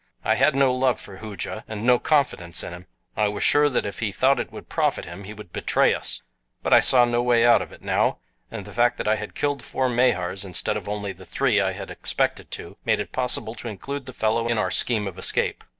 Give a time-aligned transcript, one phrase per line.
[0.25, 2.87] I had no love for Hooja, and no confidence in him.
[3.15, 6.23] I was sure that if he thought it would profit him he would betray us;
[6.63, 8.17] but I saw no way out of it now,
[8.49, 11.73] and the fact that I had killed four Mahars instead of only the three I
[11.73, 15.63] had expected to, made it possible to include the fellow in our scheme of escape.